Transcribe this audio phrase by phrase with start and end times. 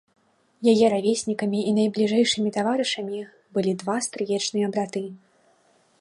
[0.71, 3.19] Яе равеснікамі і найбліжэйшымі таварышамі
[3.59, 5.05] былі два стрыечныя браты.